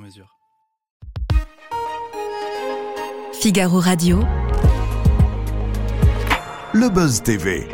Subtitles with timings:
[0.00, 0.36] mesure.
[3.32, 4.20] Figaro Radio.
[6.72, 7.68] Le Buzz TV.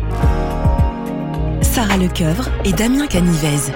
[1.62, 3.72] Sarah Lecoeuvre et Damien Canivez.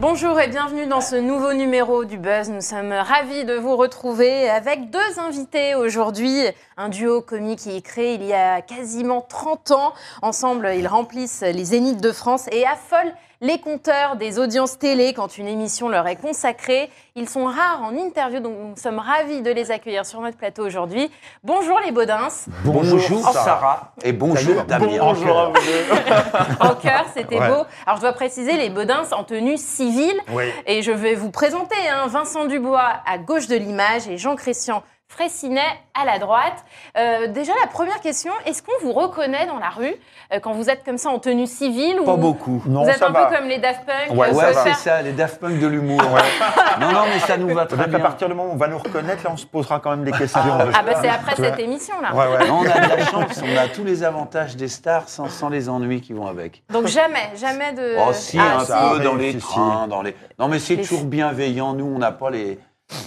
[0.00, 2.50] Bonjour et bienvenue dans ce nouveau numéro du Buzz.
[2.50, 6.42] Nous sommes ravis de vous retrouver avec deux invités aujourd'hui.
[6.76, 9.94] Un duo comique qui est créé il y a quasiment 30 ans.
[10.20, 15.36] Ensemble, ils remplissent les zéniths de France et affolent les compteurs des audiences télé quand
[15.36, 16.88] une émission leur est consacrée.
[17.16, 20.64] Ils sont rares en interview, donc nous sommes ravis de les accueillir sur notre plateau
[20.64, 21.10] aujourd'hui.
[21.42, 22.28] Bonjour les Baudins.
[22.64, 23.92] Bonjour, Sarah.
[24.04, 24.86] Et bonjour Damien.
[25.00, 26.60] Bonjour à vous deux.
[26.60, 27.48] En cœur, c'était Ouais.
[27.48, 27.64] beau.
[27.84, 30.18] Alors je dois préciser les Baudins en tenue civile.
[30.32, 30.44] Oui.
[30.66, 34.84] Et je vais vous présenter hein, Vincent Dubois à gauche de l'image et Jean-Christian
[35.16, 35.60] Fraissinet
[36.00, 36.64] à la droite.
[36.96, 39.94] Euh, déjà, la première question, est-ce qu'on vous reconnaît dans la rue
[40.32, 42.62] euh, quand vous êtes comme ça en tenue civile Pas ou beaucoup.
[42.64, 45.12] Vous êtes un peu comme les Daft Punk Ouais, euh, Ouais, c'est faire- ça, les
[45.12, 46.00] Daft Punk de l'humour.
[46.80, 48.00] non, non, mais ça nous va très bien.
[48.00, 50.12] partir du moment où on va nous reconnaître, là, on se posera quand même des
[50.12, 50.40] questions.
[50.72, 52.14] Ah bah c'est après cette émission là.
[52.14, 52.48] Ouais, ouais.
[52.48, 55.50] Non, on a de la chance, on a tous les avantages des stars sans, sans
[55.50, 56.62] les ennuis qui vont avec.
[56.72, 57.96] Donc jamais, jamais de...
[57.98, 58.72] Oh si, Ah, un si.
[58.96, 59.46] peu dans les si, si.
[59.46, 60.16] trains, dans les...
[60.38, 61.74] Non, mais c'est Les- toujours bienveillant.
[61.74, 62.58] Nous, on n'a pas les...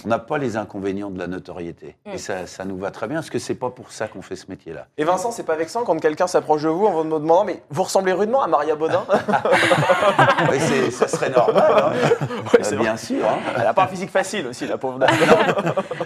[0.04, 1.96] On n'a pas les inconvénients de la notoriété.
[2.06, 2.10] Mm.
[2.12, 4.36] Et ça, ça nous va très bien, parce que c'est pas pour ça qu'on fait
[4.36, 4.86] ce métier-là.
[4.98, 7.82] Et Vincent, c'est pas vexant quand quelqu'un s'approche de vous en vous demandant mais vous
[7.82, 9.04] ressemblez rudement à Maria Baudin
[10.50, 11.92] Oui, c'est- ça serait normal, hein.
[12.62, 13.26] c'est Euh, bien sûr.
[13.26, 13.38] hein.
[13.56, 15.10] Elle a pas un physique facile aussi, la pauvre dame.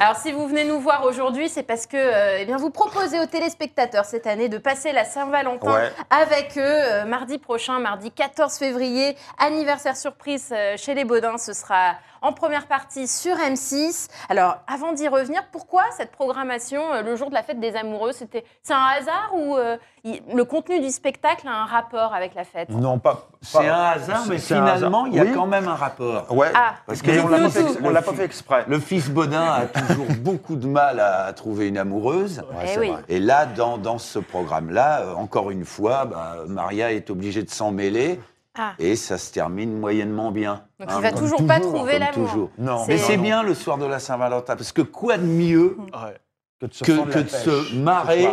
[0.01, 3.19] Alors si vous venez nous voir aujourd'hui, c'est parce que euh, eh bien, vous proposez
[3.21, 5.93] aux téléspectateurs cette année de passer la Saint-Valentin Ouais.
[6.11, 11.39] avec eux euh, mardi prochain, mardi 14 février, anniversaire surprise euh, chez les Baudins.
[11.39, 14.09] Ce sera en première partie sur M6.
[14.29, 18.13] Alors avant d'y revenir, pourquoi cette programmation euh, le jour de la fête des amoureux
[18.13, 22.35] C'était c'est un hasard ou euh, il- le contenu du spectacle a un rapport avec
[22.35, 22.69] la fête?
[22.71, 23.29] Non, pas.
[23.43, 25.33] C'est un hasard, mais finalement, il y a Oui.
[25.35, 26.27] quand même un rapport.
[26.37, 26.51] Ouais.
[26.55, 27.85] Ah, Parce que Mais on l'a pas, dites-nous fait, tout.
[27.85, 28.65] on l'a pas fait exprès.
[28.69, 32.43] Le fils Baudin a toujours beaucoup de mal à trouver une amoureuse.
[32.63, 32.91] Eh c'est oui.
[32.91, 33.03] vrai.
[33.09, 37.51] Et là, dans, dans ce programme-là, euh, encore une fois, bah, Maria est obligée de
[37.51, 38.21] s'en mêler
[38.63, 38.75] Ah.
[38.79, 40.65] et ça se termine moyennement bien.
[40.79, 42.13] Donc Hein, il va toujours pas trouver l'amour.
[42.29, 42.51] toujours.
[42.59, 46.17] Non, Mais C'est- bien le soir de la Saint-Valentin, parce que quoi de mieux Ouais,
[46.61, 47.41] que de se, que, fendre que la de pêche.
[47.41, 48.29] se marrer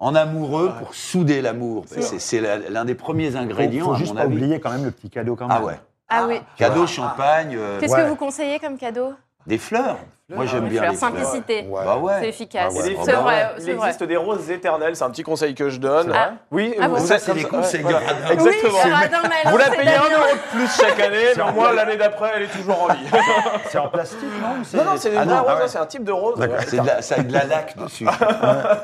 [0.00, 4.16] en amoureux pour souder l'amour C'est l'un des premiers Faut, ingrédients, faut à juste mon
[4.16, 4.34] pas avis.
[4.36, 5.56] oublier quand même le petit cadeau quand même.
[5.60, 5.80] Ah ouais.
[6.08, 6.40] Ah oui.
[6.56, 8.02] Cadeau, champagne, euh, Qu'est-ce Ouais.
[8.02, 9.12] que vous conseillez comme cadeau?
[9.46, 9.98] Des fleurs.
[10.30, 11.66] Moi, j'aime Des bien les simplicité.
[11.68, 11.84] Ouais.
[11.84, 12.12] Bah ouais.
[12.20, 12.72] C'est efficace.
[12.74, 12.88] Ah ouais.
[12.88, 13.50] Des Oh C'est bah vrai.
[13.58, 13.86] Il vrai.
[13.88, 16.12] existe des roses éternelles, c'est un petit conseil que je donne.
[16.14, 16.32] Ah.
[16.50, 17.90] Oui, Ah bon vous Ça, êtes c'est des conseils ouais.
[17.92, 18.30] de radin.
[18.30, 18.78] Exactement.
[18.84, 19.18] Oui, Radin
[19.50, 22.42] Vous la payez un euro de plus chaque année, mais au moins l'année d'après, elle
[22.42, 23.00] est toujours en vie.
[23.70, 25.62] C'est en plastique, non Non, non, c'est une Ah vraie non, rose, ah ouais.
[25.62, 26.38] hein, c'est un type de rose.
[26.38, 26.56] D'accord.
[26.58, 26.64] ouais.
[26.66, 28.06] C'est de la- ça a de la laque dessus.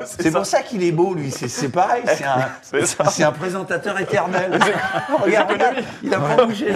[0.05, 1.29] c'est pour ça qu'il est beau, lui.
[1.31, 2.03] C'est- C'est pareil,
[2.63, 4.57] c'est un, présentateur éternel.
[5.21, 5.51] regarde,
[6.03, 6.73] il a pas bougé.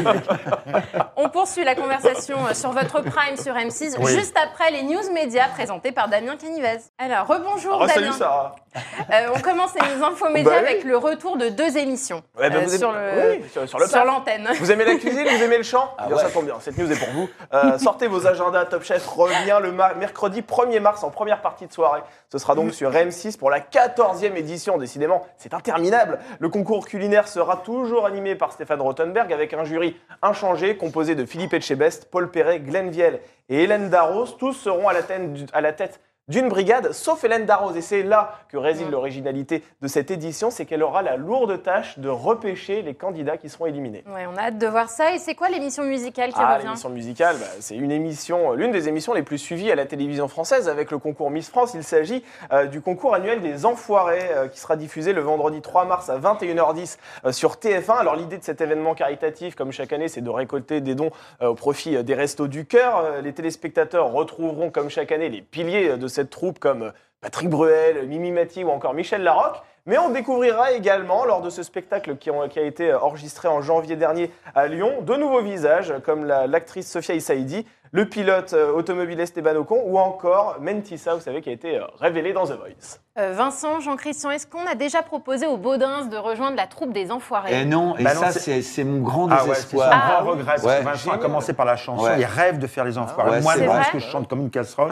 [1.16, 4.14] On poursuit la conversation euh, sur votre prime sur M6 Oui.
[4.18, 6.78] juste après les news médias présentés par Damien Canivez.
[6.98, 8.18] Alors, rebonjour Oh, salut Damien.
[8.18, 8.56] Sarah.
[9.12, 10.70] Euh, on commence les news info médias Bah oui.
[10.70, 14.06] avec le retour de deux émissions Ouais, bah, euh, vous êtes- sur le oui, sur,
[14.06, 14.48] l'antenne.
[14.60, 16.22] Vous aimez la cuisine, vous aimez le chant Ah Bien, ouais.
[16.24, 17.30] Ça tombe bien, cette news est pour vous.
[17.54, 21.74] Euh, sortez vos agendas, Top Chef revient le mercredi 1er mars en première partie de
[21.74, 22.00] soirée.
[22.32, 26.20] Ce sera donc sur M6 pour la 14e édition, décidément, c'est interminable.
[26.40, 31.26] Le concours culinaire sera toujours animé par Stéphane Rothenberg avec un jury inchangé composé de
[31.26, 34.28] Philippe Etchebest, Paul Perret, Glenn Vielle et Hélène Darros.
[34.40, 36.00] Tous seront à la tête
[36.32, 37.78] d'une brigade, sauf Hélène Darroze.
[37.78, 42.00] Et c'est là que réside l'originalité de cette édition, c'est qu'elle aura la lourde tâche
[42.00, 44.04] de repêcher les candidats qui seront éliminés.
[44.08, 45.14] Ouais, on a hâte de voir ça.
[45.14, 48.72] Et c'est quoi l'émission musicale qui Ah, revient l'émission musicale, bah, c'est une émission, l'une
[48.72, 51.74] des émissions les plus suivies à la télévision française avec le concours Miss France.
[51.76, 55.86] Il s'agit euh, du concours annuel des Enfoirés euh, qui sera diffusé le vendredi 3
[55.86, 57.98] mars à 21h10 euh, sur TF1.
[57.98, 61.12] Alors l'idée de cet événement caritatif, comme chaque année, c'est de récolter des dons
[61.42, 62.98] euh, au profit euh, des Restos du Cœur.
[62.98, 66.92] Euh, les téléspectateurs retrouveront comme chaque année les piliers euh, de cette troupe comme euh,
[67.22, 69.62] Patrick Bruel, Mimi Mati ou encore Michel Larocque.
[69.88, 74.32] Mais on découvrira également, lors de ce spectacle qui, a été enregistré en janvier dernier
[74.54, 79.56] à Lyon, de nouveaux visages, comme la- l'actrice Sophia Issaidi, le pilote euh, automobile Esteban
[79.56, 83.00] Ocon, ou encore Mentissa, vous savez, qui a été euh, révélé dans The Voice.
[83.20, 87.12] Euh, Vincent, Jean-Christian, est-ce qu'on a déjà proposé aux Baudins de rejoindre la troupe des
[87.12, 87.60] Enfoirés?
[87.64, 89.90] Et non, et Bah ça, c'est- mon grand Ah ouais, c'est son désespoir.
[89.92, 90.46] Ah, grand regret.
[90.46, 90.80] parce Ouais.
[90.80, 92.06] que Vincent a commencé par la chanson.
[92.06, 92.20] Ouais.
[92.20, 93.32] Il rêve de faire les enfoirés.
[93.32, 94.92] Ouais, Moi, c'est je pense que je chante comme une casserole.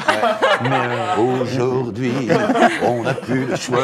[0.64, 2.12] Mais, euh, Aujourd'hui,
[2.86, 3.80] on n'a plus le choix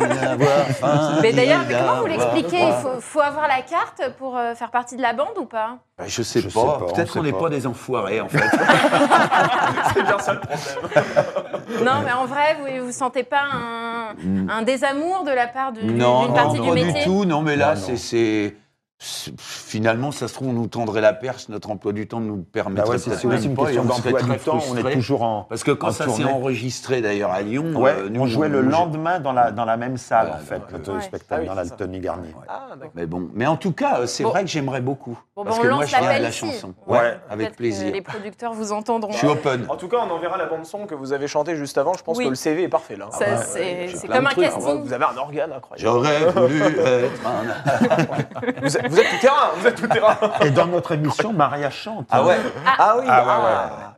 [0.00, 1.18] d'avoir faim.
[1.20, 2.68] Mais d'ailleurs, comment vous l'expliquez?
[2.68, 5.76] Il faut, faut avoir la carte pour euh, faire partie de la bande ou pas?
[5.98, 6.50] Bah, Je sais Je pas.
[6.60, 7.40] sais pas, Peut-être qu'on n'est pas.
[7.40, 8.38] pas des enfoirés, en fait.
[9.94, 11.04] C'est bien ça le problème.
[11.84, 13.57] Non, mais en vrai, vous ne sentez pas un,
[14.48, 17.24] un désamour de la part de- d'une non, non, partie pas du du métier tout.
[17.24, 17.86] Non, mais là, Non, non.
[17.86, 17.96] c'est.
[17.96, 18.56] c'est-
[19.00, 22.36] Finalement, ça se trouve, on nous tendrait la perche, notre emploi du temps ne nous
[22.38, 24.44] bah permettrait ouais, peut-être aussi même une pas, et question on serait d'emploi très du
[24.44, 24.58] temps.
[24.72, 25.42] On est toujours en.
[25.44, 28.48] Parce que quand en ça s'est enregistré d'ailleurs à Lyon, Ouais, euh, nous, on jouait
[28.48, 31.00] le on- lendemain dans la, dans la même salle, Ouais, en fait, ouais, notre ouais.
[31.00, 31.68] spectacle, Ah oui, dans la.
[31.68, 32.34] Tony Garnier.
[32.48, 32.70] Ah.
[32.96, 34.30] Mais bon, mais en tout cas, euh, c'est Bon.
[34.30, 35.16] vrai que j'aimerais beaucoup.
[35.36, 36.74] Bon, parce on que moi, lance je viens de la chanson.
[36.88, 37.92] Ouais, avec plaisir.
[37.92, 39.12] Les producteurs vous entendront.
[39.12, 39.66] Je suis open.
[39.68, 41.92] En tout cas, on enverra la bande-son que vous avez chantée juste avant.
[41.94, 43.10] Je pense que le CV est parfait là.
[43.12, 44.82] Ah bah, c'est ouais, comme un casting.
[44.82, 45.76] Vous avez un organe incroyable.
[45.88, 48.87] J'aurais voulu être un.
[48.88, 50.16] Vous êtes, tout terrain, vous êtes tout terrain.
[50.42, 52.06] Et dans notre émission, Maria chante.
[52.10, 52.36] Ah ouais
[52.78, 53.22] Ah oui, Ah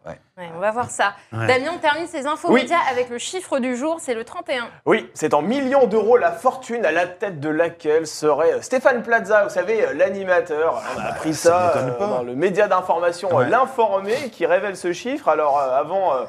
[0.05, 0.19] ouais, Ouais.
[0.39, 1.13] Ouais, on va voir ça.
[1.33, 1.47] Ouais.
[1.47, 2.63] Damien, on termine ses infos Oui.
[2.63, 4.69] médias avec le chiffre du jour, c'est le 31.
[4.87, 9.03] Oui, c'est en millions d'euros la fortune à la tête de laquelle serait euh, Stéphane
[9.03, 10.83] Plaza, vous savez, euh, l'animateur.
[10.97, 13.51] On a appris ça, euh, dans le média d'information Ouais.
[13.51, 15.29] L'Informé qui révèle ce chiffre.
[15.29, 16.25] Alors euh, avant euh,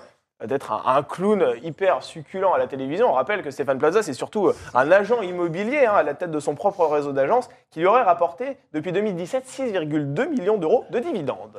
[0.46, 4.48] d'être un, clown hyper succulent à la télévision, on rappelle que Stéphane Plaza c'est surtout
[4.48, 7.86] euh, un agent immobilier hein, à la tête de son propre réseau d'agences qui lui
[7.88, 11.58] aurait rapporté depuis 2017 6,2 millions d'euros de dividendes.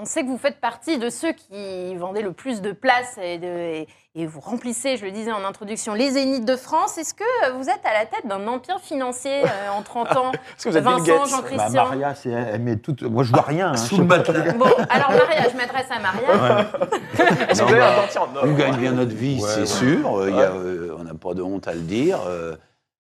[0.00, 3.38] On sait que vous faites partie de ceux qui vendaient le plus de places et,
[3.38, 3.86] de-
[4.18, 6.98] et vous remplissez, je le disais en introduction, les Zéniths de France.
[6.98, 10.64] Est-ce que vous êtes à la tête d'un empire financier euh, en 30 ans Est-ce
[10.64, 12.96] que vous êtes Vincent, Gates Bah, Jean-Christian Maria, c'est, elle met tout.
[13.02, 13.68] Moi, je vois rien.
[13.70, 14.52] hein, Sous je le matelas.
[14.58, 16.66] Bon, alors Maria, je m'adresse à Maria.
[17.48, 19.66] Est-ce que vous Non, avez bah, On gagne bien notre vie, Ouais, c'est ouais.
[19.66, 20.18] sûr.
[20.18, 20.58] Euh, il y a, Ouais.
[20.58, 22.18] euh, on n'a pas de honte à le dire.
[22.26, 22.56] euh,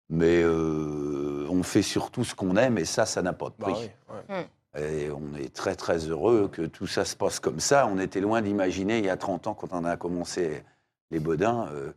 [0.10, 3.68] mais euh, on fait surtout ce qu'on aime et ça, ça n'a pas de Bah
[3.72, 3.90] prix.
[4.10, 4.48] oui, ouais.
[4.78, 7.88] Et on est très très heureux que tout ça se passe comme ça.
[7.92, 10.64] On était loin d'imaginer il y a 30 ans, quand on a commencé
[11.12, 11.92] les Bodins, euh,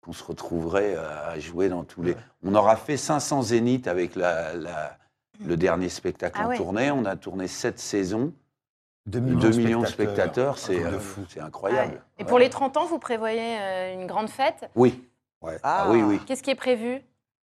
[0.00, 2.16] qu'on se retrouverait à jouer dans tous les.
[2.44, 4.98] On aura fait 500 zéniths avec la, la-
[5.44, 6.56] le dernier spectacle Ah en ouais.
[6.56, 6.90] tournée.
[6.90, 8.32] On a tourné 7 saisons,
[9.06, 10.98] 2 2 millions de spectateurs, c'est euh,
[11.28, 11.92] c'est incroyable.
[11.94, 12.00] Ouais.
[12.18, 14.68] Et pour les 30 ans, vous prévoyez euh, une grande fête?
[14.74, 15.08] Oui.
[15.40, 15.58] Ouais.
[15.64, 16.20] Ah, oui, oui.
[16.26, 17.00] Qu'est-ce qui est prévu?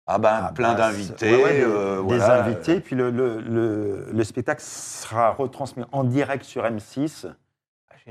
[0.07, 1.15] Ah ben, Ah, plein bah, d'invités.
[1.17, 2.45] c'est- ouais, ouais, des, euh, des voilà.
[2.45, 2.79] invités.
[2.79, 7.35] Puis le, le, le, le spectacle sera retransmis en direct sur M6 Ah, génial.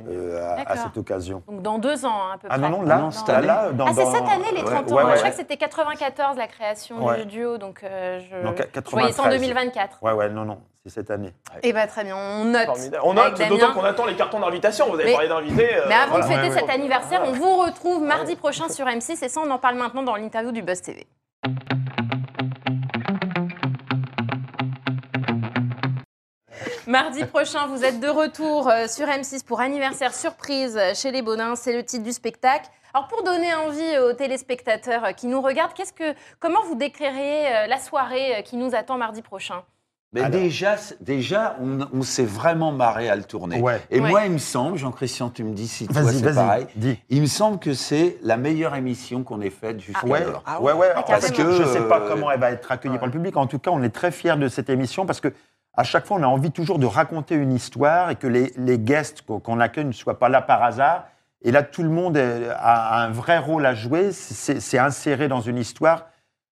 [0.08, 1.42] Euh, à, cette occasion.
[1.48, 2.68] Donc dans deux ans, hein, à peu Ah près.
[2.68, 3.46] non, non, là, non, cette là, année.
[3.46, 4.94] là, dans, Ah, c'est cette année les ouais, 30 ans.
[4.96, 7.18] ouais, Moi, ouais, Je crois que c'était 94 la création Ouais.
[7.24, 9.40] du duo, donc euh, je, Non, je voyais ça en 93.
[9.40, 10.02] 2024.
[10.02, 11.32] Ouais, ouais, non, non, c'est cette année.
[11.62, 12.66] Eh bien, très bien, on note.
[12.66, 13.02] Formidable.
[13.04, 14.86] On note, d'autant qu'on attend les cartons d'invitation.
[14.88, 15.76] Vous avez Mais- parlé d'invités.
[15.76, 16.24] euh, Mais avant voilà.
[16.26, 16.60] de fêter Ouais, ouais.
[16.60, 20.02] cet anniversaire, on vous retrouve mardi prochain sur M6 et ça, on en parle maintenant
[20.02, 21.06] dans l'interview du Buzz TV.
[26.88, 31.54] Mardi prochain, vous êtes de retour euh, sur M6 pour anniversaire surprise chez les Bonins.
[31.54, 32.66] C'est le titre du spectacle.
[32.94, 37.46] Alors pour donner envie aux téléspectateurs euh, qui nous regardent, qu'est-ce que, comment vous décrirez
[37.46, 39.64] euh, la soirée qui nous attend mardi prochain?
[40.14, 40.40] Mais Alors.
[40.40, 43.60] déjà, déjà on, on s'est vraiment marré à le tourner.
[43.60, 43.82] Ouais.
[43.90, 44.08] Et Ouais.
[44.08, 46.98] moi, il me semble, Jean-Christian, tu me dis si toi c'est pareil, dis.
[47.10, 50.42] il me semble que c'est la meilleure émission qu'on ait faite jusqu'à Ouais, l'heure.
[50.46, 52.94] Ah ouais, ouais, Ah, parce que je ne sais pas comment elle va être accueillie
[52.94, 52.98] ouais.
[52.98, 53.36] par le public.
[53.36, 55.28] En tout cas, on est très fiers de cette émission parce que
[55.78, 58.80] à chaque fois, on a envie toujours de raconter une histoire et que les, les
[58.80, 61.06] guests qu'on accueille ne soient pas là par hasard.
[61.42, 64.10] Et là, tout le monde a un vrai rôle à jouer.
[64.10, 66.06] C'est inséré dans une histoire.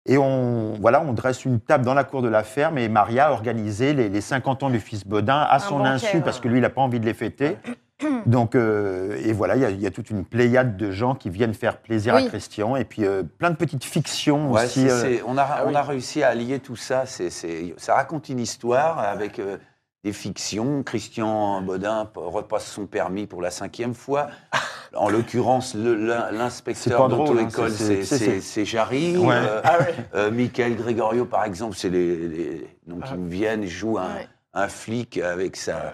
[0.07, 3.27] Et on, voilà, on dresse une table dans la cour de la ferme et Maria
[3.27, 6.23] a organisé les, les 50 ans du fils Baudin à son banquet, insu ouais.
[6.23, 7.57] parce que lui, il n'a pas envie de les fêter.
[8.25, 11.15] Donc, euh, et voilà, il y a- il y, a toute une pléiade de gens
[11.15, 12.25] qui viennent faire plaisir Oui.
[12.25, 12.75] à Christian.
[12.75, 14.87] Et puis, euh, plein de petites fictions Ouais, aussi.
[14.89, 15.75] euh, on, a, Ah on oui.
[15.75, 17.03] a réussi à allier tout ça.
[17.05, 19.57] Ça raconte une histoire avec euh,
[20.03, 20.81] des fictions.
[20.83, 24.27] Christian Baudin repasse son permis pour la cinquième fois.
[24.95, 29.17] En l'occurrence, l'inspecteur drôle, hein, d'auto-école, c'est- Jarry.
[29.17, 29.35] Ouais.
[29.35, 29.77] Euh, Ah
[30.15, 33.17] euh, Michael Gregorio, par exemple, c'est les, les noms qui Ah.
[33.17, 34.27] me viennent, joue un, Ouais.
[34.53, 35.93] un flic avec sa,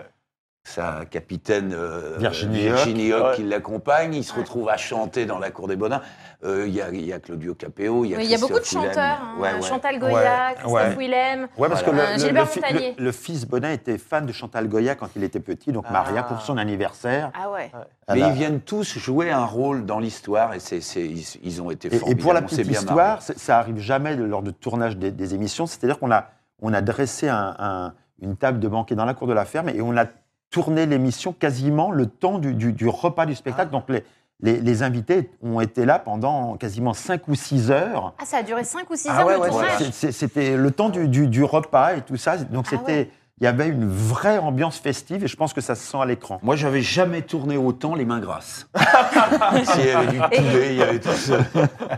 [0.67, 3.19] sa capitaine euh, Virginie Virginie Hoc.
[3.21, 3.35] Hoc Ouais.
[3.37, 4.13] qui l'accompagne.
[4.13, 4.39] Il se Ouais.
[4.39, 6.01] retrouve à chanter dans la cour des Bonins.
[6.43, 8.37] Euh, Il y, a, il y a Claudio Capéo, il y a Il y a
[8.37, 8.97] beaucoup de chanteurs.
[9.21, 9.35] hein.
[9.39, 9.61] Ouais, ouais.
[9.61, 10.95] Chantal Goya, Ouais, Christophe ouais.
[10.95, 11.47] Willem.
[11.57, 11.99] Ouais, parce Voilà.
[12.03, 12.95] que Euh, le, Gilbert le Montagnier.
[12.97, 15.93] le- le fils Bonin était fan de Chantal Goya quand il était petit, donc Ah.
[15.93, 17.31] Maria, pour son anniversaire.
[17.33, 17.71] Ah ouais.
[18.13, 21.71] Mais ils viennent tous jouer un rôle dans l'histoire et c'est, c'est- ils, ils ont
[21.71, 22.21] été Et, et formidables.
[22.23, 25.65] pour la petite histoire, ça arrive jamais lors de tournage des, des émissions.
[25.65, 26.25] C'est-à-dire qu'on a,
[26.61, 29.69] on a dressé un- un- une table de banquet dans la cour de la ferme
[29.69, 30.05] et on a
[30.49, 33.71] tourné l'émission quasiment le temps du, du- du repas du spectacle.
[33.71, 34.03] Donc les,
[34.41, 38.13] les, les invités ont été là pendant quasiment 5 ou 6 heures.
[38.21, 40.71] Ah, ça a duré 5 ou 6 Ah heures ouais, le ouais, tournage C'était le
[40.71, 42.37] temps du, du- du repas et tout ça.
[42.37, 43.09] Donc Ah c'était, ouais.
[43.39, 46.05] Il y avait une vraie ambiance festive et je pense que ça se sent à
[46.05, 46.39] l'écran.
[46.41, 48.67] Moi, j'avais jamais tourné autant les mains grasses.
[49.73, 51.37] S'il y avait du poulet, il y avait tout ça.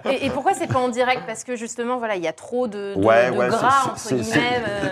[0.09, 1.21] Et, et pourquoi c'est pas en direct?
[1.25, 4.15] Parce que justement, voilà, il y a trop de, de- Ouais, de ouais, gras, c'est-
[4.15, 4.61] entre guillemets.
[4.67, 4.89] euh,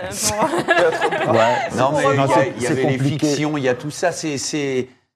[1.26, 1.56] pour- Ouais.
[1.76, 3.26] Non, mais il y a- il avait les compliqué.
[3.26, 4.10] fictions, il y a tout ça.
[4.12, 4.38] C'est,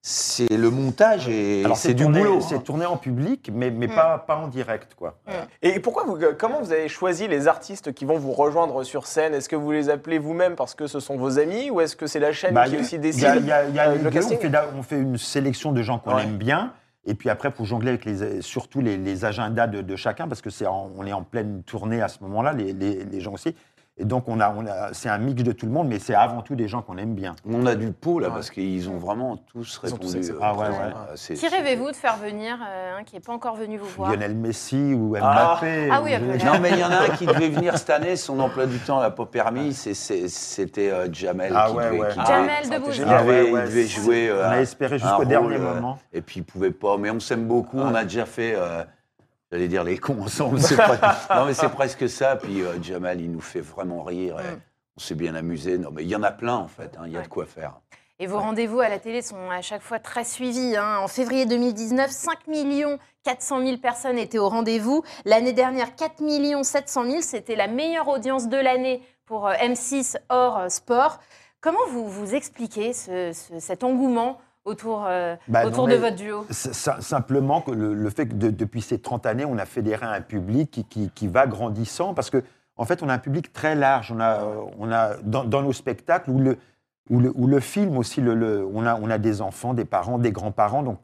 [0.05, 2.41] c'est, c'est le montage et c'est du tourné- boulot.
[2.41, 2.59] C'est hein.
[2.63, 3.95] tourné en public, mais, mais Mm.
[3.95, 5.17] pas, pas en direct, quoi.
[5.61, 9.33] Et pourquoi vous, comment vous avez choisi les artistes qui vont vous rejoindre sur scène?
[9.33, 12.05] Est-ce que vous les appelez vous-même parce que ce sont vos amis ou est-ce que
[12.05, 13.51] c'est la chaîne Bah, qui il y a- aussi Il y décide a, il y
[13.51, 14.37] a- il y a euh, les le deux, casting?
[14.37, 16.23] on, fait, da- on fait une sélection de gens qu'on Ouais.
[16.23, 16.73] aime bien.
[17.05, 20.41] Et puis après, pour jongler avec les, surtout les, les agendas de, de chacun, parce
[20.41, 23.55] que c'est on est en pleine tournée à ce moment-là, les, les- les gens aussi.
[23.97, 26.15] Et donc, on a, on a, c'est un mix de tout le monde, mais c'est
[26.15, 27.35] avant tout des gens qu'on aime bien.
[27.47, 28.33] On a du pot là Ouais.
[28.33, 30.31] parce qu'ils ont vraiment tous Ils ont tous répondu.
[30.31, 30.75] euh, Ah ouais, ouais.
[30.95, 33.85] Ah, c'est- Qui rêvez-vous de faire venir, euh, un qui n'est pas encore venu vous
[33.89, 34.09] voir?
[34.11, 35.57] Lionel Messi ou Ah.
[35.59, 35.89] Mbappé.
[35.91, 36.43] Ah oui, ou- après.
[36.43, 38.79] Non, mais il y en a un qui devait venir cette année, son emploi du
[38.79, 42.07] temps n'a pas permis, c'est- c'est- c'était euh, Jamel Ah qui ouais, devait, ouais.
[42.09, 43.15] qui Ah, devait- Jamel génial.
[43.19, 44.29] Ah ouais, devait, ouais, il devait jouer.
[44.29, 45.99] euh, On a espéré jusqu'au rôle, dernier euh, moment.
[46.11, 46.97] Et puis il pouvait pas.
[46.97, 47.77] Mais on s'aime beaucoup.
[47.77, 48.55] On a déjà fait.
[49.53, 50.59] J'allais dire les cons ensemble.
[50.59, 52.35] c'est pas- non mais c'est presque ça.
[52.37, 54.39] Puis euh, Jamal, il nous fait vraiment rire.
[54.39, 54.59] et Mm.
[54.97, 55.77] On s'est bien amusé.
[55.77, 56.97] Non mais il y en a plein en fait.
[56.97, 57.25] hein, Il y a Ouais.
[57.25, 57.73] de quoi faire.
[58.19, 60.75] Et vos rendez-vous à la télé sont à chaque fois très suivis.
[60.75, 60.97] hein.
[61.03, 62.39] En février 2019, 5
[63.23, 65.03] 400 000 personnes étaient au rendez-vous.
[65.25, 67.21] L'année dernière, 4 700 000.
[67.21, 71.19] C'était la meilleure audience de l'année pour euh, M6 hors euh, sport.
[71.61, 76.15] Comment vous, vous expliquez ce- ce- cet engouement autour, euh, Bah, autour non, de votre
[76.15, 80.05] duo Simplement que le, le fait que de- depuis ces 30 années, on a fédéré
[80.05, 82.43] un public qui, qui- qui va grandissant parce que
[82.75, 84.11] en fait, on a un public très large.
[84.11, 86.57] On a, euh, on a dans, dans nos spectacles où le,
[87.09, 89.85] où le, où le film aussi, le, le- on, a, on a des enfants, des
[89.85, 90.99] parents, des grands-parents, donc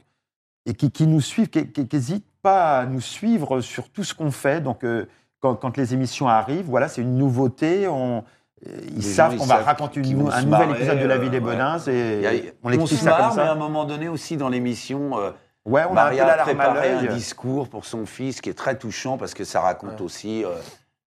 [0.66, 4.32] et qui, qui nous suivent, qui n'hésitent pas à nous suivre sur tout ce qu'on
[4.32, 4.62] fait.
[4.62, 5.06] Donc, euh,
[5.42, 7.88] quand, quand les émissions arrivent, voilà, c'est une nouveauté.
[7.88, 8.24] On,
[8.66, 11.30] ils Les savent qu'on ils va raconter une- un nouvel épisode de La euh, vie
[11.30, 11.44] des ouais.
[11.44, 11.78] Bodins.
[11.88, 13.52] Et on on explique se ça comme marre, mais à ça.
[13.52, 15.32] un moment donné aussi dans l'émission, euh,
[15.66, 18.54] Ouais, on a un peu Maria a préparé un discours pour son fils qui est
[18.58, 20.02] très touchant parce que ça raconte Ouais.
[20.02, 20.50] aussi euh,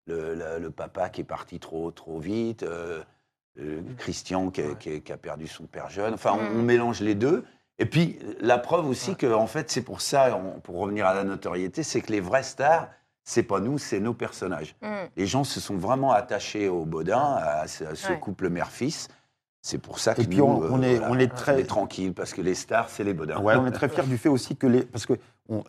[0.08, 3.02] le, le- le papa qui est parti trop, trop vite, euh,
[3.60, 6.14] euh, Christian qui a, qui a- qui a perdu son père jeune.
[6.14, 6.60] Enfin, on, Mm.
[6.60, 7.44] on mélange les deux.
[7.80, 11.14] Et puis, la preuve aussi que, en fait, c'est pour ça, on- pour revenir à
[11.16, 12.90] la notoriété, c'est que les vraies stars,
[13.24, 14.76] c'est pas nous, c'est nos personnages.
[14.82, 14.88] Mm.
[15.16, 18.20] Les gens se sont vraiment attachés au Baudin, à ce, à ce Ouais.
[18.20, 19.08] couple mère-fils.
[19.64, 22.34] C'est pour ça que Et puis, nous, on- on est- on est très- tranquille parce
[22.34, 23.40] que les stars, c'est les Baudins.
[23.40, 24.82] Ouais, on est très fiers du fait aussi que les.
[24.84, 25.14] Parce que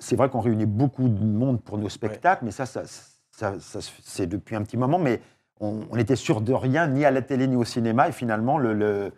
[0.01, 3.79] c'est vrai qu'on réunit beaucoup de monde pour nos spectacles, mais ça, ça, ça- ça
[4.03, 5.21] c'est depuis un petit moment, mais
[5.61, 8.57] on, on était sûr de rien, ni à la télé, ni au cinéma, et finalement,
[8.57, 9.13] le, le-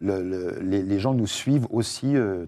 [0.00, 2.46] le- le- les, les gens nous suivent aussi, euh,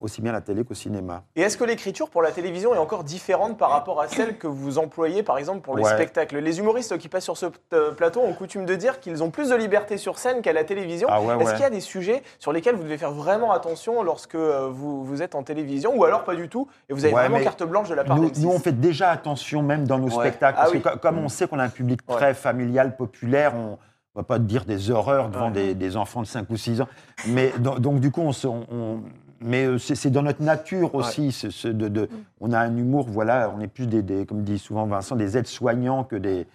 [0.00, 1.22] aussi bien à la télé qu'au cinéma.
[1.36, 4.46] Et est-ce que l'écriture pour la télévision est encore différente par rapport à celle que
[4.46, 5.90] vous employez par exemple pour les Ouais.
[5.94, 6.38] spectacles?
[6.38, 9.48] Les humoristes qui passent sur ce euh, plateau ont coutume de dire qu'ils ont plus
[9.48, 11.08] de liberté sur scène qu'à la télévision.
[11.10, 11.52] Ah ouais, Est-ce ouais.
[11.54, 15.02] qu'il y a des sujets sur lesquels vous devez faire vraiment attention lorsque euh, vous,
[15.02, 17.88] vous êtes en télévision ou alors pas du tout et vous avez vraiment carte blanche
[17.88, 20.62] de la part Nous, d'M6 nous, on fait déjà attention même dans nos spectacles, Ah
[20.64, 20.82] parce oui.
[20.82, 23.76] que co- comme on sait qu'on a un public très familial, populaire, on ne
[24.16, 26.88] va pas dire des horreurs devant des, des enfants de 5 ou 6 ans.
[27.28, 29.00] Mais donc, donc, du coup, on, se- on- on-
[29.40, 31.32] mais euh, c'est dans notre nature aussi.
[31.32, 32.08] ce- ce- de, de-
[32.40, 35.36] on a un humour, voilà, on est plus des, des- comme dit souvent Vincent, des
[35.36, 36.46] aides-soignants que des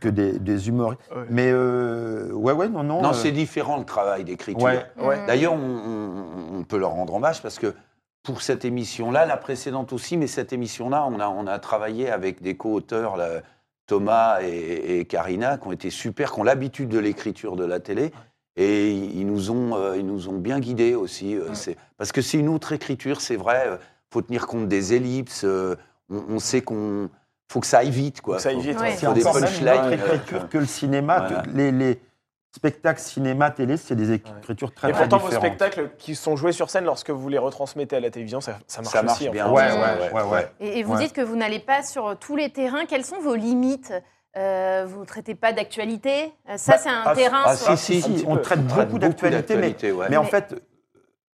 [0.00, 1.00] que- des, des humoristes.
[1.14, 1.24] Ouais.
[1.30, 3.02] Mais euh, ouais, ouais, non, non.
[3.02, 4.62] Non, euh, c'est différent le travail d'écriture.
[4.62, 4.84] Ouais.
[5.00, 5.22] Ouais.
[5.22, 5.26] Mm.
[5.26, 7.72] D'ailleurs, on, on- on peut leur rendre hommage parce que
[8.24, 12.42] pour cette émission-là, la précédente aussi, mais cette émission-là, on a, on a travaillé avec
[12.42, 13.16] des co-auteurs,
[13.86, 17.78] Thomas et, et Karina, qui ont été super, qui ont l'habitude de l'écriture de la
[17.78, 18.10] télé.
[18.56, 21.34] Et ils nous ont, euh, ils nous ont bien guidés aussi.
[21.36, 23.66] euh, c'est- Parce que c'est une autre écriture, c'est vrai.
[23.70, 23.78] Il
[24.12, 25.44] faut tenir compte des ellipses.
[25.44, 25.76] euh,
[26.10, 27.10] on, on sait qu'on
[27.52, 28.20] faut que ça aille vite.
[28.22, 28.34] Quoi.
[28.34, 28.88] Faut que ça aille vite, Ouais.
[28.90, 28.96] ouais.
[28.96, 31.18] c'est encore même une autre euh, écriture que le cinéma.
[31.28, 31.42] Voilà.
[31.52, 32.00] les, les
[32.54, 36.52] spectacles cinéma, télé, c'est des écritures très, Et très pourtant, vos spectacles qui sont joués
[36.52, 39.28] sur scène, lorsque vous les retransmettez à la télévision, ça, ça marche Ça marche aussi.
[39.28, 39.44] en bien.
[39.46, 39.52] fait.
[39.52, 40.48] Ouais, ouais, ouais, ouais.
[40.60, 41.00] Et, et vous Ouais.
[41.04, 42.86] dites que vous n'allez pas sur tous les terrains.
[42.86, 43.92] Quelles sont vos limites
[44.36, 46.32] Euh, Vous ne traitez pas d'actualité?
[46.48, 47.42] Euh, Ça, Bah, c'est un ah, terrain.
[47.46, 50.06] ah, sur- si, si, Si, on traite On beaucoup d'actualité, mais, d'actualité, ouais.
[50.10, 50.62] mais en fait,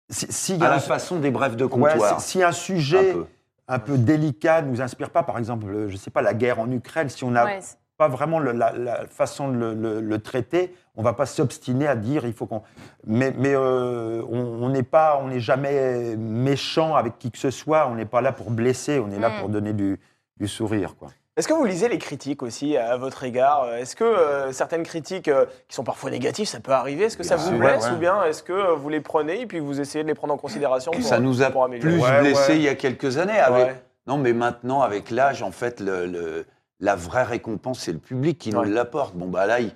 [0.09, 2.21] si- s'il y a À la un- façon des brefs de ouais, comptoir.
[2.21, 3.27] si, si un un sujet peu.
[3.69, 6.71] un peu délicat nous inspire pas, par exemple, le- je sais pas, la guerre en
[6.71, 7.59] Ukraine, si on n'a Ouais,
[7.99, 11.87] pas vraiment le- la, la façon de le, le- le traiter, on va pas s'obstiner
[11.87, 12.63] à dire il faut qu'on.
[13.07, 17.51] Mais, mais euh, on on n'est pas, on n'est jamais méchant avec qui que ce
[17.51, 17.89] soit.
[17.89, 18.99] On n'est pas là pour blesser.
[19.01, 19.41] On est là Mm.
[19.41, 19.99] pour donner du,
[20.39, 21.09] du sourire, quoi.
[21.37, 23.71] Est-ce que vous lisez les critiques aussi à votre égard?
[23.75, 27.05] Est-ce que euh, certaines critiques euh, qui sont parfois négatives, ça peut arriver?
[27.05, 27.93] Est-ce que ça vous sûr, blesse ouais.
[27.93, 30.33] ou bien est-ce que euh, vous les prenez et puis vous essayez de les prendre
[30.33, 32.57] en considération pour, Ça nous a pour plus Ouais, blessé ouais.
[32.57, 33.39] il y a quelques années.
[33.39, 33.67] Avec...
[33.67, 33.83] Ouais.
[34.07, 36.47] Non, mais maintenant, avec l'âge, en fait, le, le-
[36.81, 38.65] la vraie récompense, c'est le public qui Ouais.
[38.67, 39.15] nous l'apporte.
[39.15, 39.75] Bon, bah là, il-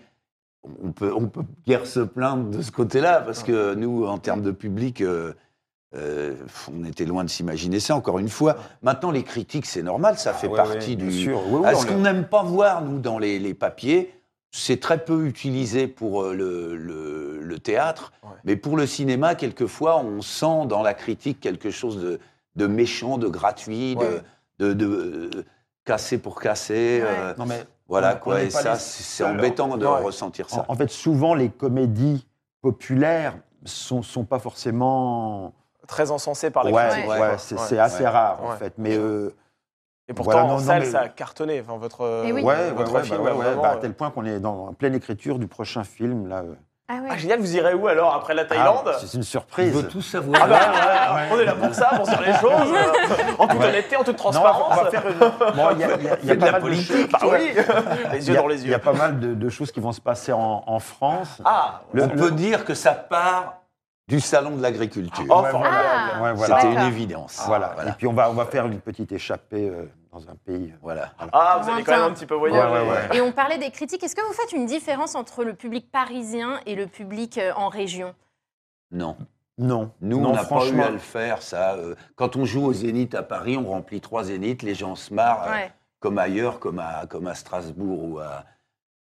[0.83, 4.43] on peut, on peut guère se plaindre de ce côté-là, parce que nous, en termes
[4.43, 5.03] de public,
[5.97, 6.35] euh,
[6.73, 8.57] on était loin de s'imaginer ça, encore une fois.
[8.83, 11.13] Maintenant, les critiques, c'est normal, ça fait Ah ouais, partie ouais, bien du...
[11.23, 11.41] sûr.
[11.49, 14.15] Oui, oui, Ah, ce qu'on n'aime pas voir, nous, dans les, les papiers,
[14.53, 18.31] c'est très peu utilisé pour euh, le, le- le théâtre, Ouais.
[18.45, 22.21] mais pour le cinéma, quelquefois, on sent dans la critique quelque chose de,
[22.57, 24.23] de méchant, de gratuit, de- Ouais.
[24.59, 25.45] de, de, euh,
[25.85, 27.01] casser pour casser.
[27.03, 27.09] Ouais.
[27.09, 28.43] euh, Non, mais voilà, on- quoi.
[28.43, 29.37] Et ça, les c'est seuls.
[29.39, 30.03] embêtant de Ouais.
[30.05, 30.65] ressentir ça.
[30.69, 32.27] En, en fait, souvent, les comédies
[32.63, 35.53] populaires sont, sont pas forcément.
[35.91, 37.11] Très encensé par la ouais, critique.
[37.11, 38.09] ouais, c'est assez Ouais.
[38.09, 38.75] rare, en fait.
[38.79, 38.97] Mais.
[38.97, 39.35] euh,
[40.09, 41.61] Et pourtant, Voilà, en non, non, salle, mais- ça a cartonné.
[41.65, 42.33] Enfin, votre, oui.
[42.33, 44.39] ouais, ouais, votre ouais, film, bah ouais, ouais, vraiment, bah, à tel point qu'on est
[44.41, 46.29] dans, en pleine écriture du prochain film.
[46.29, 46.39] Là.
[46.39, 46.55] euh.
[46.89, 47.09] Ah ouais.
[47.13, 48.83] Ah, génial, vous irez où alors après la Thaïlande?
[48.93, 49.73] Ah, c'est une Il surprise.
[49.73, 50.41] veut tout savoir.
[50.43, 53.95] Ah bah, on est là pour ça, pour dire les choses, euh, en toute honnêteté,
[53.97, 54.75] en toute transparence.
[55.55, 56.67] Bon, il y a, il y a- il y a de pas la mal de
[56.67, 57.31] politique, choses.
[57.33, 57.53] Oui,
[58.13, 58.83] les Il yeux y a- dans les Il y a yeux.
[58.83, 61.41] pas mal de, de choses qui vont se passer en, en France.
[61.45, 63.60] Ah, Le- on peut dire que ça part
[64.11, 65.25] du salon de l'agriculture.
[65.31, 65.51] oh, Ouais.
[65.65, 66.21] Ah.
[66.23, 66.61] Ouais, voilà.
[66.61, 67.43] C'était une évidence.
[67.47, 67.71] Voilà.
[67.75, 67.91] Voilà.
[67.91, 70.75] Et puis on va, on va faire une petite échappée euh, dans un pays.
[70.83, 71.13] Voilà.
[71.33, 72.61] Ah, vous allez quand même un petit peu voyager.
[72.61, 73.17] Ouais, ouais, ouais.
[73.17, 74.03] Et on parlait des critiques.
[74.03, 77.69] Est-ce que vous faites une différence entre le public parisien et le public euh, en
[77.69, 78.15] région?
[78.91, 79.17] Non.
[79.59, 79.93] Non.
[80.01, 81.75] Nous, non, on n'a pas eu à le faire, ça.
[81.75, 85.15] Euh, Quand on joue au Zénith à Paris, on remplit trois Zéniths, les gens se
[85.15, 85.67] marrent, euh,
[86.01, 88.45] comme ailleurs, comme à, comme à Strasbourg ou à,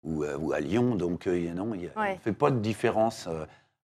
[0.05, 0.95] ou, à- ou à Lyon.
[0.95, 2.15] Donc, euh, non, il Ouais.
[2.15, 3.27] ne fait pas de différence.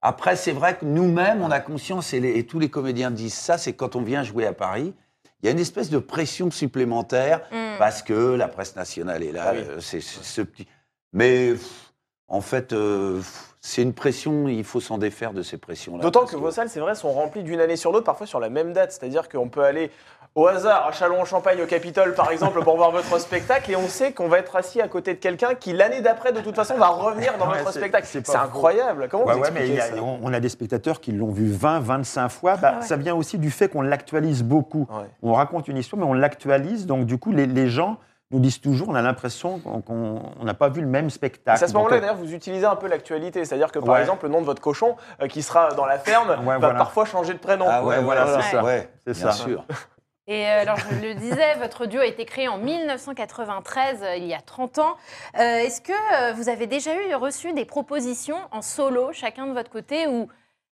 [0.02, 3.34] Après, c'est vrai que nous-mêmes, on a conscience, et, les- et tous les comédiens disent
[3.34, 4.94] ça, c'est quand on vient jouer à Paris,
[5.42, 7.78] il y a une espèce de pression supplémentaire Hmm.
[7.78, 9.44] parce que la presse nationale est là.
[9.48, 9.60] Ah oui.
[9.68, 10.66] euh, c'est ce petit.
[11.12, 11.92] Mais pff,
[12.28, 13.20] en fait, euh,
[13.60, 14.48] c'est une pression.
[14.48, 16.02] Il faut s'en défaire de ces pressions-là.
[16.02, 18.40] D'autant parce que vos salles, c'est vrai, sont remplies d'une année sur l'autre, parfois sur
[18.40, 18.92] la même date.
[18.92, 19.90] C'est-à-dire qu'on peut aller
[20.36, 24.12] au hasard à Châlons-en-Champagne, au Capitole, par exemple, pour voir votre spectacle, et on sait
[24.12, 26.88] qu'on va être assis à côté de quelqu'un qui, l'année d'après, de toute façon, va
[26.88, 28.06] revenir dans Ouais, votre spectacle.
[28.06, 29.08] c'est incroyable.
[29.10, 31.50] Comment Ouais, vous ouais, mais a- ça on, on a des spectateurs qui l'ont vu
[31.50, 32.56] 20, 25 fois.
[32.56, 32.86] Bah, Ah ouais.
[32.86, 34.86] Ça vient aussi du fait qu'on l'actualise beaucoup.
[34.90, 35.06] Ouais.
[35.22, 36.84] On raconte une histoire, mais on l'actualise.
[36.86, 37.96] Donc, du coup, les, les gens
[38.30, 41.56] nous disent toujours, on a l'impression qu'on qu'on- on n'a pas vu le même spectacle.
[41.58, 43.42] C'est à ce moment-là, euh, d'ailleurs, vous utilisez un peu l'actualité.
[43.46, 44.00] C'est-à-dire que, par Ouais.
[44.02, 46.74] exemple, le nom de votre cochon, euh, qui sera dans la ferme, va voilà.
[46.74, 47.64] parfois changer de prénom.
[47.66, 48.62] Ah ouais, Ouais, voilà, c'est ça.
[48.62, 49.32] Ouais, C'est bien ça.
[49.32, 49.64] sûr.
[50.28, 54.24] Et euh, alors, je le disais, votre duo a été créé en 1993, euh, il
[54.26, 54.96] y a 30 ans.
[55.38, 59.52] Euh, Est-ce que euh, vous avez déjà eu reçu des propositions en solo, chacun de
[59.52, 60.28] votre côté, ou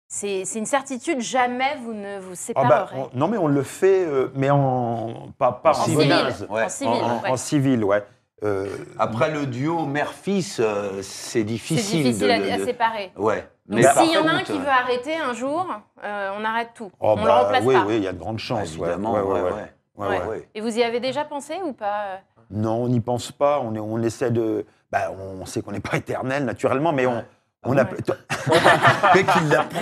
[0.07, 3.63] c'est une certitude, jamais vous ne vous ah bah, séparerez on- non, mais on le
[3.63, 6.13] fait, euh, mais en pas, pas En en, civil.
[6.49, 6.63] Ouais.
[6.65, 7.29] En civil, En, en- ouais.
[7.29, 8.03] en civil, ouais.
[8.43, 8.67] Euh,
[8.99, 12.03] Après le duo mère-fils, euh, c'est C'est difficile.
[12.03, 13.11] difficile de, à, séparer.
[13.15, 13.47] Ouais.
[13.67, 15.65] Mais s'il y en a un qui veut arrêter un jour,
[16.03, 16.91] euh, on arrête tout.
[16.99, 17.85] oh, on le bah, remplace oui, pas.
[17.85, 18.75] oui, il y a de grandes chances.
[18.77, 18.89] ouais.
[18.89, 19.51] évidemment, Ouais, ouais, ouais, ouais.
[19.51, 19.73] ouais.
[19.95, 20.19] Ouais, Ouais.
[20.19, 20.27] ouais.
[20.27, 20.49] Ouais.
[20.55, 23.59] Et vous y avez déjà pensé ou pas Non, on n'y pense pas.
[23.61, 24.65] On, est- on essaie de.
[24.91, 27.23] Bah, on sait qu'on n'est pas éternel, naturellement, mais on.
[27.65, 27.85] On a...
[27.85, 28.15] Toi-
[29.13, 29.79] Dès qu'il l'apprend.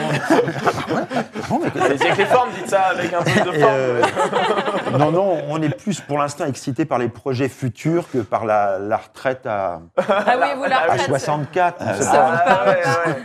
[1.98, 3.74] C'est avec les formes, dites ça, avec un peu de forme.
[3.74, 4.02] euh,
[5.00, 8.78] non, non, on est plus pour l'instant excité par les projets futurs que par la,
[8.78, 11.08] la retraite à, Ah oui, vous la à retraite.
[11.08, 11.78] 64.
[11.80, 12.44] on sait Ça pas.
[12.46, 12.68] Ah, parle.
[12.70, 13.16] ouais, ouais.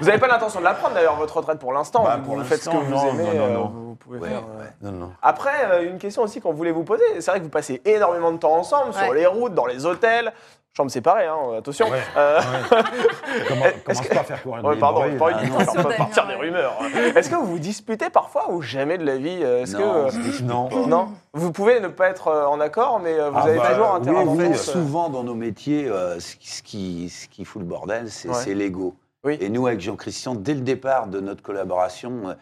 [0.00, 2.04] Vous n'avez pas l'intention de la prendre d'ailleurs, votre retraite pour l'instant.
[2.04, 3.24] Bah, vous, faites ce que vous non, aimez.
[3.24, 3.72] non, non, euh, non.
[3.74, 4.72] Vous pouvez Ouais, faire, ouais.
[4.82, 5.12] Non, non.
[5.22, 7.02] Après, euh, une question aussi qu'on voulait vous poser.
[7.20, 10.32] C'est vrai que vous passez énormément de temps ensemble, sur les routes, dans les hôtels.
[10.76, 11.88] Chambre séparée, hein, attention.
[11.88, 11.98] Ouais.
[12.18, 12.38] Euh,
[13.48, 15.42] Comment, Est-ce commence que- pas à faire courir ouais, des pardon, bruits, pas là.
[15.46, 15.56] non.
[15.78, 16.40] on peut partir des ouais.
[16.40, 16.74] rumeurs.
[17.16, 20.46] Est-ce que vous vous disputez parfois ou jamais de la vie Est-ce Non, que dispute
[20.46, 21.08] Non.
[21.32, 23.86] Vous pouvez ne pas être euh, en accord, mais euh, vous Ah avez bah, toujours
[23.94, 24.52] un oui, terrain oui, d'entente.
[24.56, 28.10] fait, souvent dans nos métiers, euh, ce, qui, ce qui- ce qui fout le bordel,
[28.10, 28.34] c'est Ouais.
[28.34, 28.96] c'est l'ego.
[29.24, 29.38] Oui.
[29.40, 32.34] Et nous, avec Jean-Christian, dès le départ de notre collaboration, euh,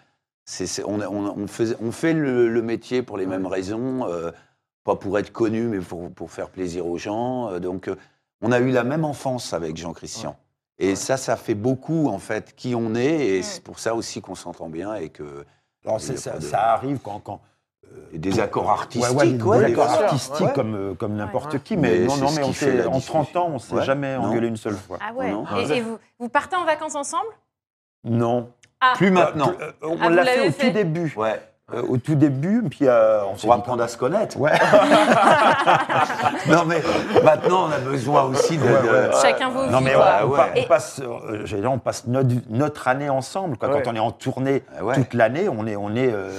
[0.45, 4.09] c'est- c'est- on, on- on faisait- on fait le, le métier pour les mêmes raisons,
[4.09, 4.33] euh,
[4.83, 7.51] pas pour être connu, mais pour, pour faire plaisir aux gens.
[7.53, 7.95] euh, donc, euh,
[8.45, 10.37] on a eu la même enfance avec Jean-Christian.
[10.79, 13.27] Et ça, ça fait beaucoup, en fait, qui on est.
[13.27, 15.45] Et c'est pour ça aussi qu'on s'entend bien et que
[15.85, 17.21] Alors, ça, pas de- ça arrive quand.
[17.21, 17.41] quand
[18.13, 19.47] et des accords ouais, artistiques.
[19.47, 20.53] ouais, des accords artistiques Ouais.
[20.53, 21.61] comme, euh, comme n'importe Ouais.
[21.61, 23.41] qui, mais, Mais non, non, mais on fait s'est- en 30 discussion.
[23.43, 23.85] ans, on s'est Ouais.
[23.85, 24.25] jamais Non.
[24.25, 24.99] engueulé une seule fois.
[25.01, 25.31] Ah ouais.
[25.31, 25.45] Non.
[25.59, 27.29] Et, et vous, vous partez en vacances ensemble?
[28.03, 28.51] Non.
[28.81, 29.53] Ah, Plus maintenant.
[29.61, 30.67] Euh, on Ah, l'a fait au fait.
[30.69, 31.13] tout début.
[31.17, 31.41] Ouais.
[31.73, 34.39] Euh, au tout début, puis euh, on Pour dit- apprendre à se connaître.
[34.39, 34.53] Ouais.
[36.47, 36.83] Non, mais
[37.23, 38.65] maintenant, on a besoin aussi de.
[38.65, 42.07] de- Chacun vos Non vies, mais on, on Et- passe, euh, j'allais dire, on passe
[42.07, 43.57] notre, notre année ensemble.
[43.57, 43.69] quoi.
[43.71, 43.83] Ouais.
[43.83, 44.95] Quand on est en tournée Ah ouais.
[44.95, 46.31] toute l'année, on est, on est euh,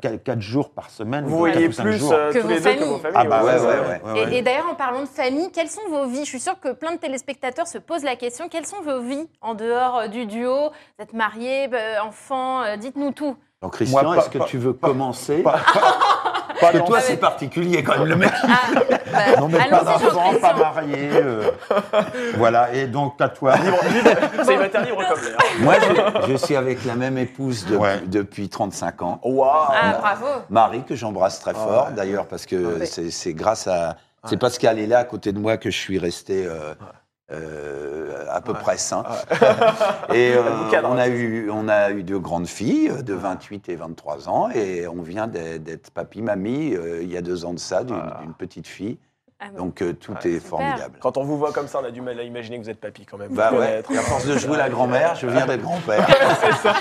[0.00, 1.24] quatre, jours par semaine.
[1.26, 2.12] Vous voyez plus jours.
[2.12, 2.88] euh, Que tous vos les deux que familles.
[2.88, 3.16] vos familles.
[3.20, 4.00] Ah bah ouais, ouais, ouais, ouais.
[4.04, 4.32] ouais, ouais.
[4.34, 6.20] Et, et d'ailleurs, en parlant de famille, quelles sont vos vies?
[6.24, 9.28] Je suis sûre que plein de téléspectateurs se posent la question quelles sont vos vies
[9.40, 10.70] en dehors du duo?
[10.98, 11.70] Vous êtes mariés,
[12.04, 13.36] enfants Dites-nous tout.
[13.64, 15.96] Donc, Christian, est-ce que pas- tu veux commencer Pas, pas- pas
[16.60, 18.30] Parce que toi, c'est particulier quand même, le mec.
[18.42, 20.34] Ah, bah, Non mais pas Jean-Christian.
[20.40, 21.08] pas mariés.
[21.14, 21.50] euh,
[22.36, 23.54] voilà, et donc à toi.
[24.44, 25.38] Célibataire libre comme l'air.
[25.60, 25.74] Moi,
[26.26, 28.00] je, je suis avec la même épouse depuis, Ouais.
[28.06, 29.20] depuis 35 ans.
[29.24, 30.26] Waouh Ah, bravo.
[30.50, 31.94] Marie, que j'embrasse très fort, ouais.
[31.96, 33.96] d'ailleurs, parce que c'est c'est grâce à.
[34.26, 36.74] C'est parce qu'elle est là à côté de moi que je suis resté euh,
[37.32, 38.58] euh, à peu Ouais.
[38.60, 39.02] près sain.
[40.12, 40.42] et euh,
[40.84, 44.50] on, a eu, on a eu deux grandes filles euh, de 28 et 23 ans,
[44.54, 48.20] et on vient d'être papy-mamie euh, il y a deux ans de ça, d'une Ah.
[48.38, 48.98] petite fille.
[49.40, 49.64] Ah, bon.
[49.64, 50.48] Donc euh, tout Ouais, est super.
[50.48, 50.98] formidable.
[51.00, 52.80] Quand on vous voit comme ça, on a du mal à imaginer que vous êtes
[52.80, 53.32] papy quand même.
[53.34, 56.06] Bah ouais, à force de jouer la grand-mère, je viens d'être grand-père.
[56.40, 56.72] c'est ça.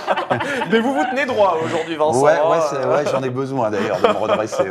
[0.71, 2.21] Mais vous vous tenez droit aujourd'hui, Vincent.
[2.21, 2.89] Ouais, ouais, hein.
[2.95, 4.69] ouais, j'en ai besoin d'ailleurs de me redresser.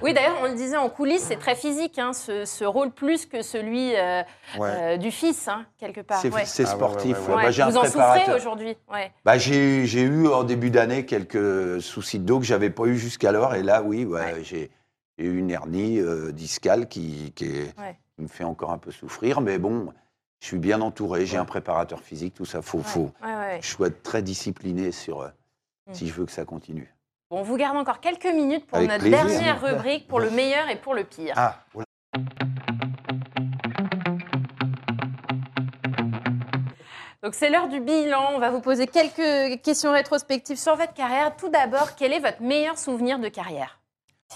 [0.04, 3.26] Oui, d'ailleurs, on le disait en coulisses, c'est très physique, hein, ce, ce rôle plus
[3.26, 4.22] que celui euh,
[4.58, 4.68] Ouais.
[4.70, 6.20] euh, du fils, hein, quelque part.
[6.20, 6.44] C'est Ouais.
[6.44, 7.16] c'est Ah ouais, sportif.
[7.16, 7.34] ouais, ouais, ouais.
[7.36, 7.42] Ouais.
[7.44, 9.12] Bah, j'ai un Vous en souffrez aujourd'hui ouais.
[9.24, 13.54] Bah, j'ai eu en début d'année quelques soucis de dos que j'avais pas eu jusqu'alors.
[13.54, 14.42] Et là, oui, ouais, Ouais.
[14.44, 14.70] j'ai
[15.18, 17.98] eu une hernie euh, discale qui, qui, est- Ouais.
[18.16, 19.40] qui me fait encore un peu souffrir.
[19.42, 19.92] Mais bon,
[20.40, 21.26] je suis bien entouré.
[21.26, 22.62] J'ai un préparateur physique, tout ça.
[22.62, 22.84] Faut, Ouais.
[22.84, 23.58] faut, Ouais, ouais.
[23.60, 25.28] je sois très discipliné sur euh,
[25.88, 25.94] Mm.
[25.94, 26.94] si je veux que ça continue.
[27.30, 29.24] Bon, on vous garde encore quelques minutes pour Avec notre plaisir.
[29.24, 31.34] dernière rubrique, pour le meilleur et pour le pire.
[31.36, 31.86] Ah, voilà.
[37.22, 38.30] Donc c'est l'heure du bilan.
[38.34, 41.36] On va vous poser quelques questions rétrospectives sur votre carrière.
[41.36, 43.78] Tout d'abord, quel est votre meilleur souvenir de carrière?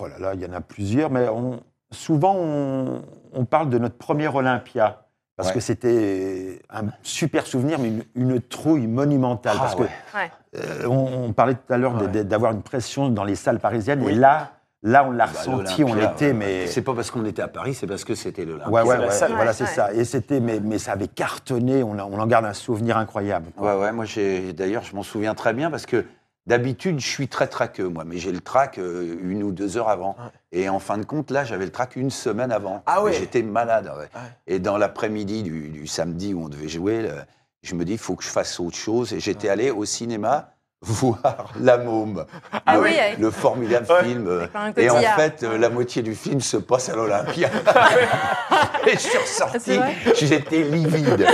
[0.00, 3.02] Oh là là, il y en a plusieurs, mais on- souvent on,
[3.32, 5.03] on parle de notre premier Olympia.
[5.36, 5.54] Parce Ouais.
[5.56, 9.56] que c'était un super souvenir, mais une, une trouille monumentale.
[9.58, 9.88] Ah parce ouais.
[10.14, 10.30] Ouais.
[10.52, 14.02] que euh, on, on parlait tout à l'heure d'avoir une pression dans les salles parisiennes,
[14.04, 14.12] Oui.
[14.12, 14.52] et là,
[14.84, 16.32] là on l'a Bah, ressenti, on l'Olympia, l'était, ouais.
[16.34, 18.82] mais C'est pas parce qu'on était à Paris, c'est parce que c'était le ouais, ouais,
[18.82, 19.70] ouais, voilà, c'est ouais.
[19.70, 19.92] ça.
[19.92, 21.82] Et c'était, mais, mais ça avait cartonné.
[21.82, 23.50] On, a- on en garde un souvenir incroyable.
[23.56, 23.74] quoi.
[23.76, 26.04] Ouais, ouais, moi, j'ai- d'ailleurs, je m'en souviens très bien parce que
[26.46, 29.88] d'habitude, je suis très traqueux, moi, mais j'ai le trac euh, une ou deux heures
[29.88, 30.14] avant.
[30.56, 32.82] Et en fin de compte, là, j'avais le trac une semaine avant.
[32.86, 33.12] Ah ouais.
[33.12, 33.86] J'étais malade.
[33.98, 34.02] ouais.
[34.04, 34.28] Ouais.
[34.46, 37.26] Et dans l'après-midi du, du samedi où on devait jouer, là,
[37.62, 39.12] je me dis, il faut que je fasse autre chose.
[39.12, 42.24] Et j'étais allé au cinéma voir La Môme,
[42.66, 44.04] Ah le, oui, avec- le formidable Ouais.
[44.04, 44.26] film.
[44.28, 47.48] euh, Et en fait, euh, la moitié du film se passe à l'Olympia.
[48.86, 49.80] et je suis ressorti,
[50.20, 51.26] j'étais livide.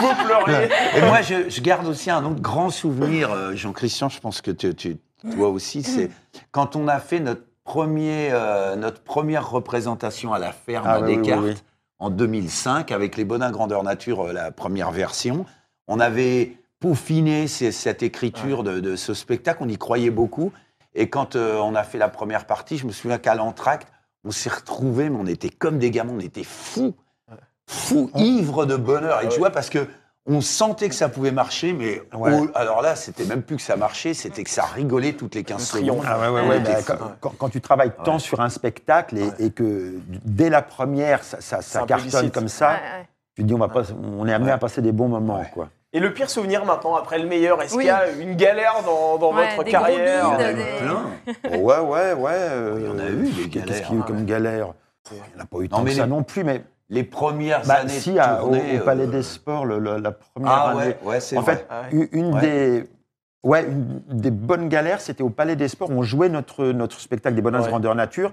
[0.00, 0.68] Vous pleuriez.
[0.96, 4.50] Et moi, je, je garde aussi un autre grand souvenir, euh, Jean-Christian, je pense que
[4.50, 4.96] tu, tu-
[5.36, 6.10] toi aussi, c'est
[6.50, 11.02] quand on a fait notre, premier, euh, notre première représentation à la ferme Ah à
[11.02, 11.62] Descartes oui, oui.
[11.98, 15.46] en 2005 avec les Bonins Grandeur Nature, euh, la première version.
[15.88, 20.52] On avait peaufiné ces- cette écriture de, de ce spectacle, on y croyait beaucoup.
[20.94, 23.88] Et quand euh, on a fait la première partie, je me souviens qu'à l'entracte,
[24.24, 26.94] on s'est retrouvés, mais on était comme des gamins, on était fous,
[27.68, 29.22] fous, ivres de bonheur.
[29.22, 29.86] Et tu vois, parce que
[30.26, 32.32] on sentait que ça pouvait marcher, mais Ouais.
[32.34, 35.44] oh, alors là, c'était même plus que ça marchait, c'était que ça rigolait toutes les
[35.44, 35.98] 15 Le triomphe.
[36.02, 36.10] secondes.
[36.10, 36.92] Ah ouais, ouais, On ouais, était bah, fous.
[36.98, 39.32] quand, quand- quand tu travailles tant sur un spectacle et, Ouais.
[39.38, 43.06] et que dès la première, ça, cartonne comme ça, Ouais, ouais.
[43.36, 44.54] tu te dis on, va pas, on est amené Ouais.
[44.54, 45.40] à passer des bons moments.
[45.40, 45.50] Ouais.
[45.52, 45.68] Quoi.
[45.92, 47.84] Et le pire souvenir maintenant, après le meilleur, est-ce Oui.
[47.84, 50.44] qu'il y a une galère dans, dans Ouais, votre des gros carrière bides, Il y
[50.44, 51.58] en a eu des- plein.
[51.58, 52.30] ouais, ouais, ouais.
[52.32, 54.24] euh, Il y en a eu, des Qu'est-ce galères, qu'il y a eu comme ouais.
[54.24, 54.68] galère
[55.12, 56.64] Il n'y en a pas eu Non, tant mais que ça les- non plus, mais
[56.90, 60.12] Les premières bah, années si, de au, au Palais euh, des Sports, le- le- la
[60.12, 60.78] première Ah année.
[60.78, 61.56] ouais, ouais, En vrai.
[61.56, 62.08] fait, Ah ouais.
[62.12, 62.84] une, des,
[63.42, 65.90] ouais, une des bonnes galères, c'était au Palais des Sports.
[65.90, 67.66] On jouait notre, notre spectacle des bonnes Ouais.
[67.66, 68.32] grandeur nature.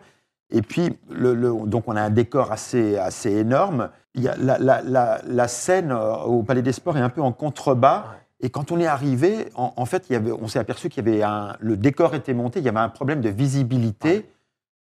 [0.54, 3.90] Et puis, le, le- donc, on a un décor assez, assez énorme.
[4.16, 7.10] Il y a la, la- la- la scène euh, au Palais des Sports est un
[7.10, 8.04] peu en contrebas.
[8.42, 11.06] Et quand on est arrivé, en, en fait, il y avait, on s'est aperçu qu'il
[11.08, 14.30] y avait un, le décor était monté, il y avait un problème de visibilité.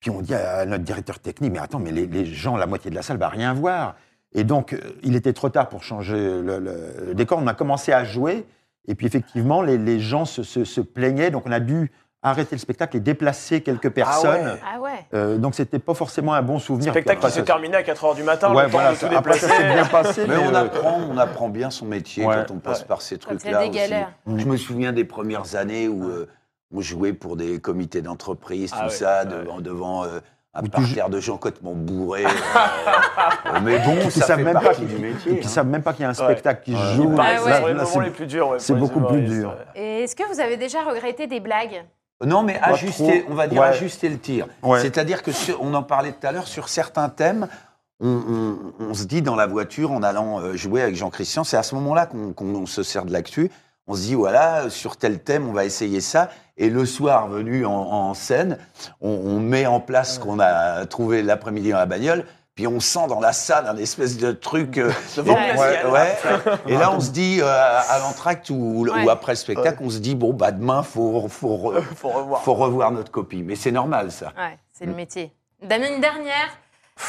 [0.01, 2.91] Puis on dit à notre directeur technique, mais attends, mais les, les gens, la moitié
[2.91, 3.97] de la salle va rien voir.
[4.33, 7.39] Et donc, euh, il était trop tard pour changer le, le- le décor.
[7.43, 8.47] On a commencé à jouer.
[8.89, 11.31] Et puis, effectivement, les, les gens se, se- se plaignaient.
[11.31, 11.91] Donc, on a dû
[12.23, 14.47] arrêter le spectacle et déplacer quelques personnes.
[14.47, 14.61] ouais.
[14.75, 14.91] Ah ouais.
[15.13, 16.93] Euh, donc, c'était pas forcément un bon souvenir.
[16.93, 19.07] Spectacle Puis qui se terminait à 4h du matin, Ouais, le temps voilà, de tout
[19.15, 20.25] après, ça s'est bien passé.
[20.27, 22.37] Mais on euh, apprend, on apprend bien son métier Ouais.
[22.47, 22.87] quand on passe Ouais.
[22.87, 23.79] par ces Quand il y a trucs-là des aussi.
[23.79, 24.13] galères.
[24.27, 26.27] Je me souviens des premières années où euh,
[26.73, 29.31] on jouait pour des comités d'entreprise, tout Ah ouais, ça, ouais.
[29.31, 30.21] devant, devant euh,
[30.55, 32.25] un tu parterre de gens complètement bourrés.
[33.47, 35.39] euh, mais bon, Qui ça savent fait même partie du métier.
[35.41, 35.49] qui hein.
[35.51, 36.25] savent même pas qu'il y a un Ouais.
[36.25, 37.15] spectacle qui se joue.
[37.19, 39.55] Ah c'est beaucoup plus dur.
[39.75, 41.85] Et est-ce que vous avez déjà regretté des blagues?
[42.25, 43.33] Non, mais Pas ajuster, trop.
[43.33, 43.69] on va dire Ouais.
[43.69, 44.47] ajuster le tir.
[44.63, 44.81] Ouais.
[44.81, 47.49] C'est-à-dire que sur- on en parlait tout à l'heure sur certains thèmes.
[48.03, 48.59] On, on-
[48.91, 51.75] on se dit dans la voiture en allant euh, jouer avec Jean-Christian, c'est à ce
[51.77, 53.51] moment-là qu'on qu'on se sert de l'actu.
[53.91, 57.67] On se dit voilà sur tel thème on va essayer ça et le soir venu
[57.67, 58.57] en, en scène,
[59.01, 62.25] on, on met en place ce qu'on a trouvé l'après-midi dans la bagnole.
[62.55, 64.79] Puis on sent dans la salle un espèce de truc.
[64.79, 65.87] euh, et- glacial.
[65.89, 66.19] ouais,
[66.69, 70.15] et là, on se dit, euh, à l'entracte ou, après le spectacle, on se dit,
[70.15, 72.43] bon, bah, demain, faut, faut, Faut revoir.
[72.43, 73.43] faut revoir notre copie.
[73.43, 74.33] Mais c'est normal, ça.
[74.73, 75.33] C'est le métier.
[75.63, 76.49] Damien, une dernière.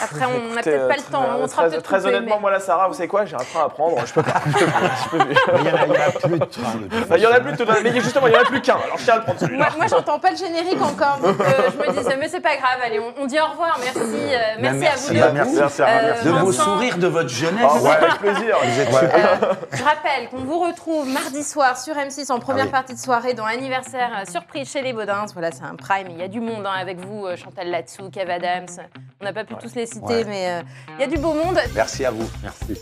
[0.04, 1.24] Après, on n'a peut-être pas le temps.
[1.24, 3.26] très- On sera très, peut-être très coupé, honnêtement, mais- moi, la Sarah, vous savez quoi?
[3.26, 3.98] J'ai un train à prendre.
[4.06, 4.42] Je peux pas.
[4.46, 5.36] je peux plus, je peux plus.
[5.54, 7.16] Mais Il n'y en, a- il y en a plus de train.
[7.18, 7.66] Il y en a plus de.
[7.84, 8.76] Mais justement, il n'y en a plus qu'un.
[8.84, 9.66] Alors je tiens à le prendre celui-là.
[9.70, 12.56] Moi, moi j'entends pas le générique encore, donc euh, je me disais, mais c'est pas
[12.56, 15.22] grave, allez, on, on dit au revoir, merci, euh, merci, à merci vous deux.
[15.24, 16.26] à Merci, Sarah, Euh, merci.
[16.26, 17.66] De vos sourires, de votre jeunesse.
[17.70, 18.58] Ah ouais, avec plaisir.
[18.64, 19.00] Vous êtes Ouais.
[19.00, 19.30] super.
[19.44, 22.72] Euh, je rappelle qu'on vous retrouve mardi soir sur M6 en première Ah oui.
[22.72, 25.26] partie de soirée dans Anniversaire surprise chez les Baudins.
[25.34, 26.08] Voilà, c'est un prime.
[26.10, 28.68] Il y a du monde hein, avec vous, Chantal Latsou, Kev Adams.
[29.22, 30.24] On n'a pas pu tous les citer, Ouais.
[30.26, 30.62] mais euh,
[30.98, 31.60] il y a du beau monde.
[31.76, 32.30] Merci à vous.
[32.44, 32.82] Merci.